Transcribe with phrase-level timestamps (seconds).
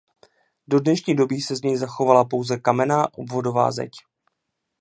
[0.67, 3.91] Do dnešní doby se z něj zachovala pouze kamenná obvodová zeď.